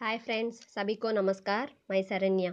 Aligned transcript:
Hi 0.00 0.16
friends, 0.18 0.58
सभी 0.74 0.94
को 0.94 1.10
नमस्कार, 1.10 1.70
मैं 1.90 2.02
शरण्या। 2.02 2.52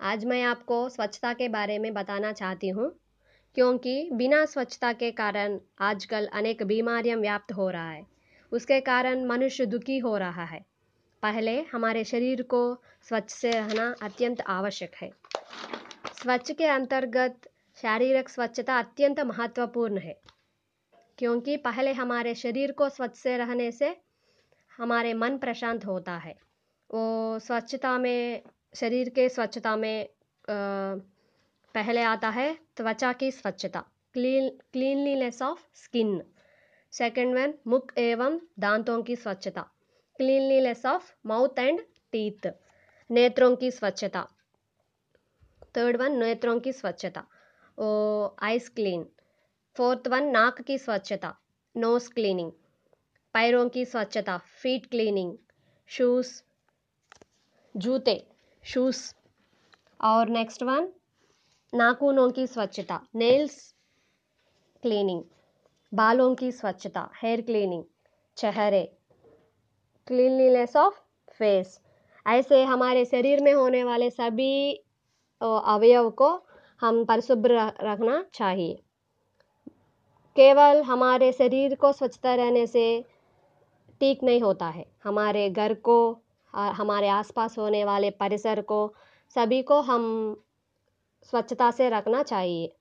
आज 0.00 0.24
मैं 0.24 0.42
आपको 0.42 0.88
स्वच्छता 0.88 1.32
के 1.32 1.48
बारे 1.48 1.78
में 1.78 1.92
बताना 1.94 2.32
चाहती 2.32 2.68
हूँ, 2.68 2.88
क्योंकि 3.56 4.08
बिना 4.12 4.44
स्वच्छता 4.44 4.92
के 4.92 5.10
कारण 5.10 5.58
आजकल 5.80 6.26
अनेक 6.32 6.62
बीमारियाँ 6.62 7.18
व्याप्त 7.18 7.52
हो 7.52 7.68
रहा 7.70 7.90
है। 7.90 8.02
उसके 8.52 8.80
कारण 8.80 9.24
मनुष्य 9.26 9.66
दुखी 9.66 9.98
हो 9.98 10.16
रहा 10.16 10.44
है। 10.44 10.60
पहले 11.22 11.58
हमारे 11.72 12.04
शरीर 12.04 12.42
को 12.50 12.64
स्वच्छ 13.08 13.30
से 13.30 13.50
रहना 13.50 13.94
अत्यंत 14.02 14.40
आवश्यक 14.48 14.94
है। 15.02 15.10
स्वच्छ 16.14 16.50
के 16.50 16.66
अंतर्गत 16.66 17.50
शारीरिक 17.78 18.28
स्वच्छता 18.28 18.78
अत्यंत 18.78 19.20
महत्वपूर्ण 19.20 19.98
है, 19.98 20.20
क्योंकि 21.18 21.56
पहले 21.62 21.92
हमारे 21.94 22.34
शरीर 22.36 22.72
को 22.72 22.88
स्वच्छ 22.90 23.16
से 23.16 23.36
रहने 23.36 23.72
से 23.72 23.96
हमारे 24.72 25.14
मन 25.14 25.38
प्रशांत 25.38 25.86
होता 25.86 26.16
है। 26.18 26.40
वो 26.92 27.38
स्वच्छता 27.38 27.96
में, 27.98 28.42
शरीर 28.74 29.08
के 29.08 29.28
स्वच्छता 29.28 29.76
में 29.76 30.08
पहले 30.50 32.02
आता 32.02 32.28
है 32.28 32.54
त्वचा 32.76 33.12
की 33.12 33.30
स्वच्छता। 33.30 33.80
Clean, 34.14 34.48
cleanliness 34.72 35.40
of 35.42 35.60
skin. 35.74 36.22
Second 36.92 37.34
one 37.34 37.54
मुख 37.66 37.92
एवं 37.98 38.38
दांतों 38.58 39.02
की 39.02 39.16
स्वच्छता। 39.16 39.62
Cleanliness 40.16 40.84
of 40.86 41.12
mouth 41.26 41.58
and 41.58 41.80
teeth 42.12 42.50
नेत्रों 43.10 43.54
की 43.56 43.70
स्वच्छता। 43.70 44.26
थर्ड 45.76 45.96
वन 45.96 46.18
नेत्रों 46.18 46.58
की 46.60 46.72
स्वच्छता। 46.72 47.26
ओ 47.78 47.88
आइस 48.42 48.68
क्लीन 48.68 49.06
फोर्थ 49.76 50.08
वन 50.08 50.24
नाक 50.30 50.60
की 50.62 50.78
स्वच्छता। 50.78 51.34
नोज़ 51.76 52.10
क्लीनिंग 52.10 52.52
पैरों 53.34 53.68
की 53.68 53.84
स्वच्छता। 53.84 54.38
फीट 54.62 54.86
क्लीनिंग 54.86 55.36
शूज़ 55.88 56.32
जूते 57.76 58.26
शूज़ 58.64 59.14
और 60.00 60.28
नेक्स्ट 60.28 60.62
वन 60.62 60.88
नाखूनों 61.74 62.30
की 62.30 62.46
स्वच्छता 62.46 63.00
नेल्स 63.16 63.74
क्लीनिंग 64.82 65.22
बालों 65.94 66.34
की 66.34 66.52
स्वच्छता 66.52 67.10
हेयर 67.22 67.40
क्लीनिंग 67.40 67.84
चेहरे 68.36 68.82
क्लीनलीनेस 70.06 70.76
ऑफ़ 70.76 70.94
फेस 71.38 71.80
ऐसे 72.26 72.62
हमारे 72.64 73.04
शरीर 73.04 73.42
में 73.42 73.52
होने 73.54 73.84
वाले 73.84 74.10
सभी 74.10 74.72
अवयव 75.40 76.10
को 76.10 76.46
हम 76.80 77.04
परिशुभ्र 77.04 77.72
रखना 77.82 78.24
चाहिए। 78.34 78.74
केवल 80.36 80.82
हमारे 80.82 81.32
शरीर 81.32 81.74
को 81.74 81.92
स्वच्छता 81.92 82.34
रहने 82.34 82.66
से 82.66 83.04
ठीक 84.00 84.22
नहीं 84.22 84.40
होता 84.40 84.68
है। 84.68 84.84
हमारे 85.04 85.50
घर 85.50 85.74
को 85.74 86.21
हमारे 86.54 87.08
आसपास 87.08 87.58
होने 87.58 87.84
वाले 87.84 88.10
परिसर 88.10 88.60
को, 88.60 88.94
सभी 89.36 89.62
को 89.62 89.80
हम 89.80 90.04
स्वच्छता 91.22 91.70
से 91.70 91.88
रखना 91.88 92.22
चाहिए। 92.22 92.72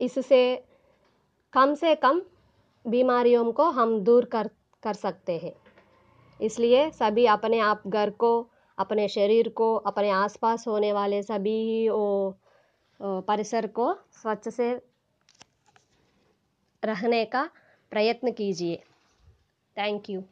इससे 0.00 0.64
कम 1.52 1.74
से 1.74 1.94
कम 1.94 2.20
बीमारियों 2.84 3.52
को 3.52 3.64
हम 3.70 3.98
दूर 4.00 4.24
कर 4.24 4.50
कर 4.82 4.94
सकते 4.94 5.38
हैं। 5.38 5.52
इसलिए 6.40 6.90
सभी 6.90 7.26
अपने 7.26 7.58
आप 7.60 7.82
घर 7.86 8.10
को, 8.10 8.50
अपने 8.78 9.08
शरीर 9.08 9.48
को, 9.48 9.74
अपने 9.74 10.10
आसपास 10.10 10.66
होने 10.68 10.92
वाले 10.92 11.22
सभी 11.22 11.88
वो 11.88 12.38
परिसर 13.00 13.66
को 13.66 13.92
स्वच्छ 14.12 14.48
से 14.48 14.72
रहने 16.82 17.24
का 17.24 17.48
प्रयत्न 17.92 18.32
कीजिए। 18.32 18.82
Thank 19.76 20.10
you 20.10 20.22